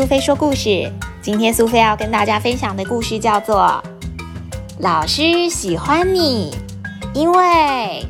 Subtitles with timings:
[0.00, 0.90] 苏菲说故事。
[1.20, 3.58] 今天苏菲要跟大家分享的故事叫做
[4.78, 6.50] 《老师喜欢你》，
[7.14, 8.09] 因为。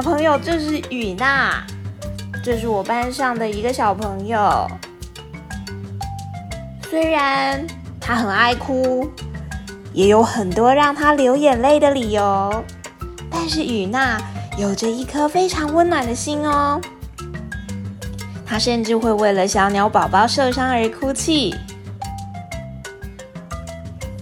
[0.00, 1.62] 小朋友，这是雨娜，
[2.42, 4.66] 这是我班上的一个小朋友。
[6.88, 7.66] 虽然
[8.00, 9.06] 他很爱哭，
[9.92, 12.64] 也有很多让他流眼泪的理由，
[13.30, 14.18] 但是雨娜
[14.56, 16.80] 有着一颗非常温暖的心哦。
[18.46, 21.54] 他甚至会为了小鸟宝宝受伤而哭泣，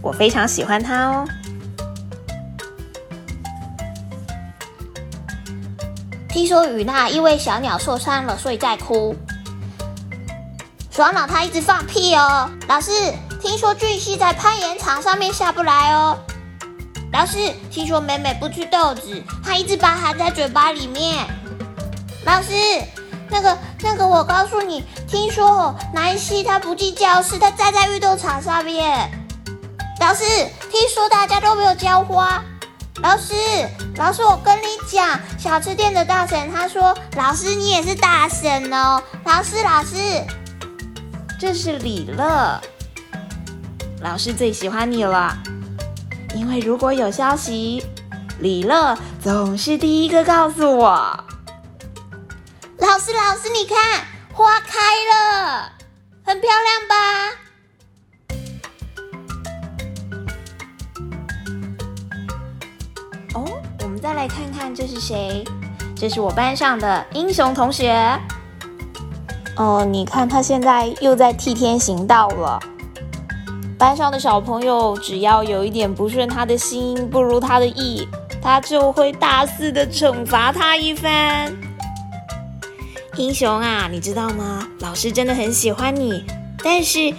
[0.03, 1.25] 我非常喜欢他哦。
[6.39, 9.13] 听说雨娜因为小鸟受伤了，所以在哭。
[10.89, 12.49] 爽朗他一直放屁哦。
[12.69, 12.93] 老师，
[13.43, 16.17] 听说俊熙在攀岩场上面下不来哦。
[17.13, 21.27] 老师，听说美美不吃豆子，她一直把含在嘴巴里面。
[22.25, 22.53] 老师，
[23.29, 29.11] 那个那个，我告诉你，听说哦南希他不进教室，他站在运动场上面。
[30.01, 30.23] 老师，
[30.71, 32.41] 听说大家都没有浇花。
[33.01, 33.35] 老师，
[33.97, 39.01] 老师，我跟你讲，小吃店的大婶他说，老师你也是大婶哦。
[39.25, 39.97] 老师，老师，
[41.39, 42.61] 这是李乐，
[44.01, 45.37] 老师最喜欢你了，
[46.35, 47.87] 因为如果有消息，
[48.41, 51.25] 李乐总是第一个告诉我。
[52.79, 53.77] 老师，老师，你看
[54.33, 54.79] 花开
[55.13, 55.73] 了，
[56.25, 57.48] 很漂亮吧？
[64.19, 65.45] 来看看这是谁？
[65.95, 67.97] 这是我班上的英雄同学。
[69.57, 72.59] 哦，你看他现在又在替天行道了。
[73.79, 78.09] 班上的小朋友只要有一点不顺他的心，不如他的意，
[78.43, 81.57] 他就会大肆的惩罚他一番。
[83.17, 84.67] 英雄啊，你知道吗？
[84.81, 86.25] 老师真的很喜欢你，
[86.65, 87.15] 但是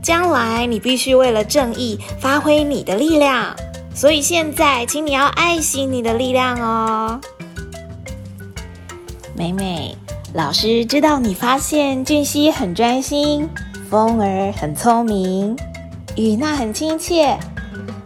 [0.00, 3.52] 将来你必须为了正义发挥你的力量。
[3.96, 7.18] 所以现在，请你要爱惜你的力量哦，
[9.34, 9.96] 美美。
[10.34, 13.48] 老师知道你发现俊熙很专心，
[13.88, 15.56] 风儿很聪明，
[16.14, 17.38] 雨娜很亲切，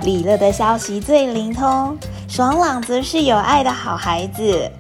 [0.03, 1.99] 李乐的消息最灵通，
[2.29, 4.71] 爽朗则是有爱的好孩子，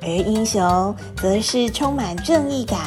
[0.00, 2.78] 而英雄则是充满正义感。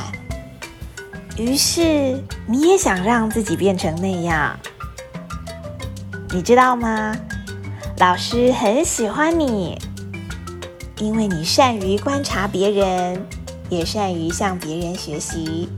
[1.37, 4.57] 于是你也想让自己变成那样，
[6.31, 7.15] 你知道吗？
[7.97, 9.77] 老师很喜欢你，
[10.97, 13.25] 因为你善于观察别人，
[13.69, 15.69] 也善于向别人学习。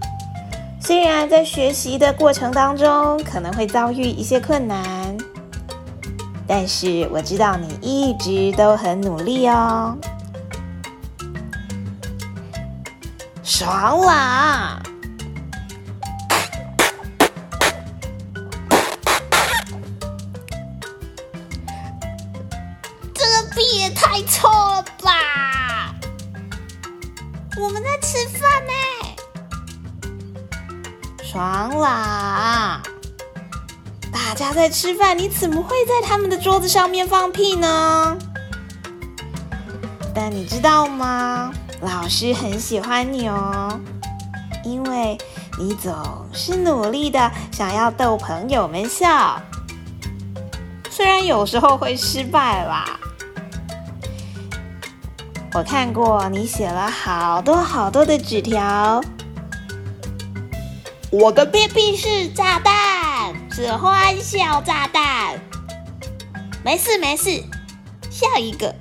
[0.79, 5.15] 虽然在学习的过程当中可能会遭遇一些困难，
[6.47, 9.95] 但是我知道你一直都很努力哦。
[13.43, 14.80] 爽啦！
[23.51, 25.93] 屁也太臭了吧！
[27.57, 28.73] 我们在吃饭呢，
[31.21, 32.81] 爽啦！
[34.11, 38.17] 大家在吃饭，你怎么会在他们的桌子上面放屁呢？
[40.15, 41.51] 但你知道吗？
[41.81, 43.79] 老师很喜欢你哦，
[44.63, 45.17] 因为
[45.59, 45.93] 你总
[46.31, 49.41] 是努力的想要逗朋友们笑，
[50.89, 52.85] 虽然有时候会失败啦。
[55.53, 59.01] 我看过你写了好多好多的纸条。
[61.11, 65.37] 我的屁屁是炸弹，是欢笑炸弹。
[66.63, 67.43] 没事没事，
[68.09, 68.73] 笑一个。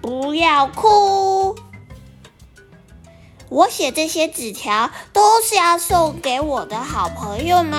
[0.00, 1.54] 不要哭。
[3.50, 7.78] 我写这些纸条都是要送给我的好朋友们。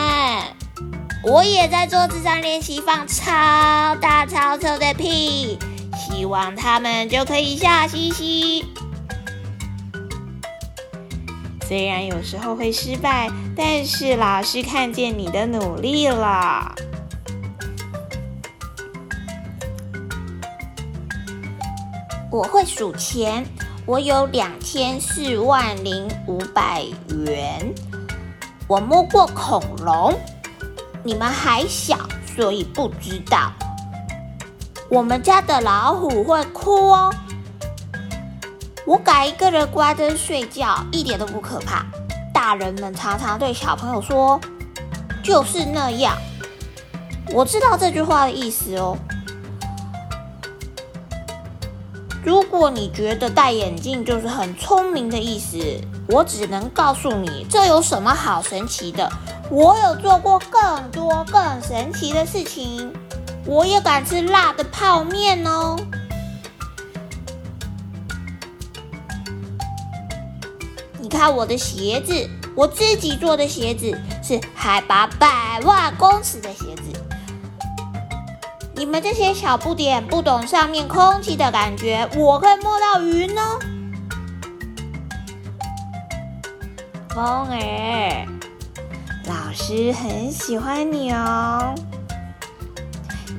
[1.24, 5.58] 我也在桌子上练习放超大超臭的屁。
[6.10, 8.66] 希望他们就可以笑嘻嘻。
[11.68, 16.74] 虽然有时候会失败，但是老师看见你的努力了。
[22.32, 23.46] 我会数钱，
[23.86, 26.84] 我有两千四万零五百
[27.26, 27.74] 元。
[28.68, 30.14] 我摸过恐龙，
[31.04, 31.98] 你们还小，
[32.36, 33.52] 所以不知道。
[34.90, 37.14] 我们家的老虎会哭哦。
[38.88, 41.86] 我敢一个人关灯睡觉，一点都不可怕。
[42.34, 44.40] 大人们常常对小朋友说
[45.24, 46.18] ：“就是那样。”
[47.32, 48.98] 我知道这句话的意思哦。
[52.26, 55.58] 如果你觉得戴眼镜就是很聪明的意思，
[56.08, 59.08] 我只能告诉你，这有什么好神奇的？
[59.52, 62.92] 我有做过更多更神奇的事情，
[63.46, 65.76] 我也敢吃辣的泡面哦。
[71.00, 76.84] 你看我的鞋子，我自己做的鞋子，是海拔百万公尺的鞋子。
[78.76, 83.60] 你们这些小不点不懂上面空气的感觉，我可以摸到云哦。
[87.10, 88.26] 风儿，
[89.26, 91.74] 老师很喜欢你哦，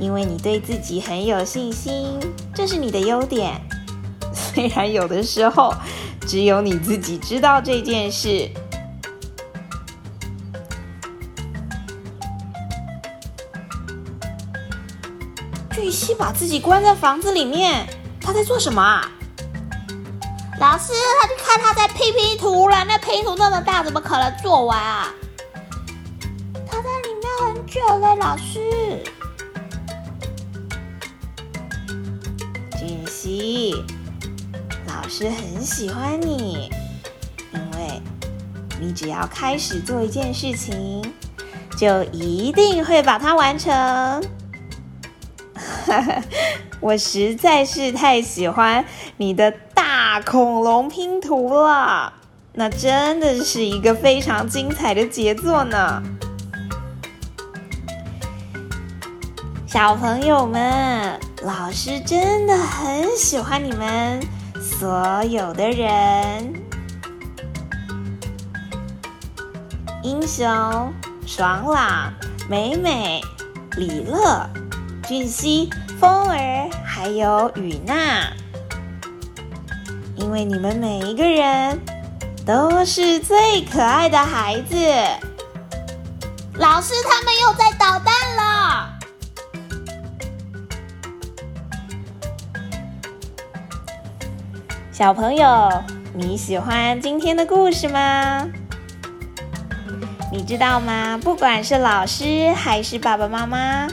[0.01, 2.19] 因为你对自己很有信心，
[2.55, 3.61] 这是你的优点。
[4.33, 5.75] 虽然有的时候
[6.27, 8.51] 只有你自己知道这件事。
[15.71, 17.87] 巨蜥把自己关在房子里面，
[18.21, 19.11] 他在做什么啊？
[20.59, 22.85] 老师，他就看他在拼拼图了。
[22.87, 25.09] 那拼图那么大，怎么可能做完啊？
[26.67, 29.03] 他在里面很久了，老师。
[33.21, 33.75] 俊熙，
[34.89, 36.71] 老师很喜欢你，
[37.53, 38.01] 因为
[38.81, 41.03] 你只要开始做一件事情，
[41.77, 43.71] 就一定会把它完成。
[45.55, 46.23] 哈 哈
[46.81, 48.83] 我实在是太喜欢
[49.19, 52.15] 你的大恐龙拼图了，
[52.55, 56.03] 那真的是一个非常精彩的杰作呢。
[59.67, 64.21] 小朋友们，老师真的很喜欢你们
[64.61, 66.53] 所有的人，
[70.03, 70.93] 英雄、
[71.27, 72.13] 爽朗、
[72.47, 73.23] 美美、
[73.77, 74.47] 李乐。
[75.09, 78.31] 俊熙、风儿还有雨娜，
[80.17, 81.81] 因为你们每一个人
[82.47, 84.77] 都是最可爱的孩子。
[86.55, 88.15] 老师，他们又在捣蛋
[95.01, 95.71] 小朋友，
[96.13, 98.47] 你喜欢今天的故事吗？
[100.31, 101.19] 你知道吗？
[101.25, 103.89] 不管是老师还是爸爸妈妈。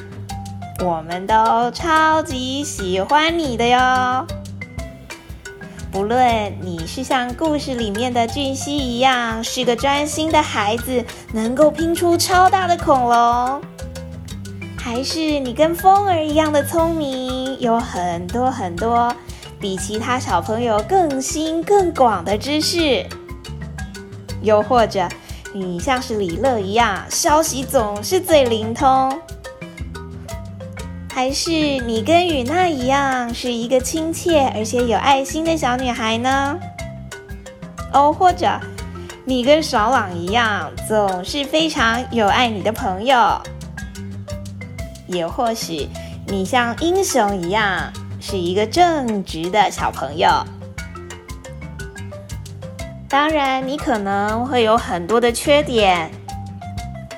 [0.84, 4.28] 我们都超级喜欢你的哟！
[5.94, 13.62] 不论你是像故事里面的俊熙一样，是个专心的孩子，能够拼出超大的恐龙，
[14.76, 19.16] 还是你跟风儿一样的聪明，有很多很多
[19.60, 23.06] 比其他小朋友更新更广的知识，
[24.42, 25.08] 又或者
[25.54, 29.20] 你像是李乐一样，消息总是最灵通。
[31.10, 36.60] 还是你跟雨娜一样，是一个亲切而且有爱心的小女孩呢？
[37.92, 38.48] 哦，或者
[39.26, 43.42] 你跟爽朗一样，总是非常有爱你的朋友？
[45.08, 45.90] 也或许
[46.28, 47.92] 你像英雄一样，
[48.30, 50.28] 是一个正直的小朋友？
[53.08, 56.12] 当然，你可能会有很多的缺点。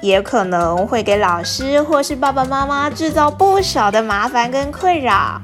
[0.02, 5.42] 也可能会给老师或是爸爸妈妈制造不少的麻烦跟困扰，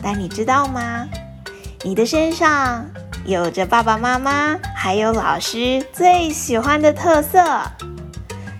[0.00, 1.08] 但你知道吗？
[1.82, 2.86] 你的身上
[3.24, 7.38] 有着爸爸妈妈还有老师最喜欢的特色，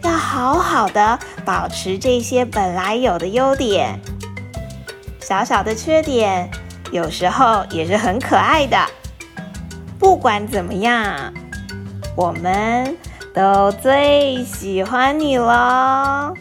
[0.02, 4.00] 要好好的保持这些本来有的优点。
[5.32, 6.46] 小小的缺点
[6.90, 8.76] 有时候也是很可爱的。
[9.98, 11.32] 不管怎么样，
[12.14, 12.94] 我们。
[13.34, 16.34] 都最喜欢你了。